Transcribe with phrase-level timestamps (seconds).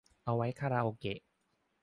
[0.25, 1.19] เอาไว้คาราโอเกะ